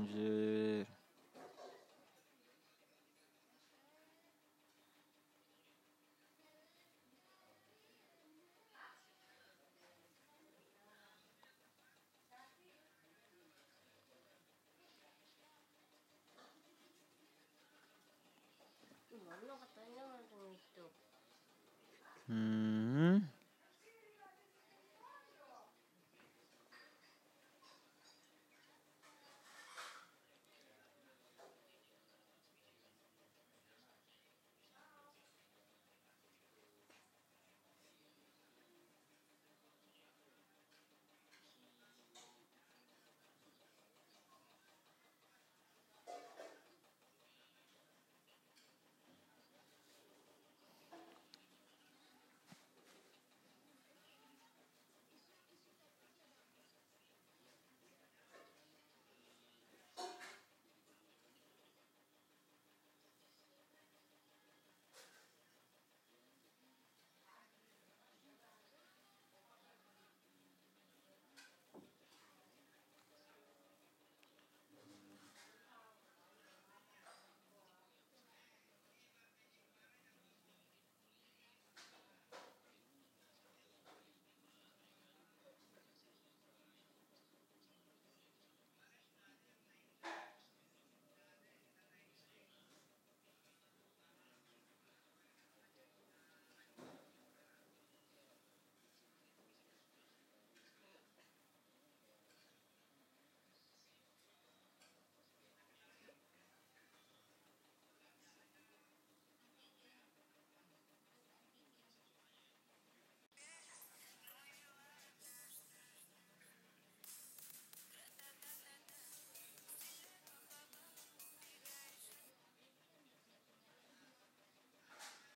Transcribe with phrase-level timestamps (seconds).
[0.00, 0.86] anjir
[22.28, 22.69] hmm